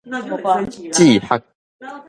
[0.03, 1.43] 志學